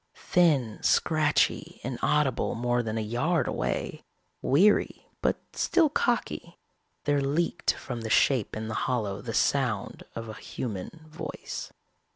Thin, 0.15 0.81
scratchy, 0.81 1.79
inaudible 1.83 2.55
more 2.55 2.81
than 2.81 2.97
a 2.97 3.01
yard 3.01 3.47
away, 3.47 4.03
weary 4.41 5.05
but 5.21 5.37
still 5.53 5.89
cocky, 5.89 6.57
there 7.03 7.21
leaked 7.21 7.75
from 7.75 8.01
the 8.01 8.09
shape 8.09 8.57
in 8.57 8.67
the 8.67 8.73
hollow 8.89 9.21
the 9.21 9.35
sound 9.35 10.01
of 10.15 10.27
a 10.27 10.33
human 10.33 11.05
voice. 11.07 11.71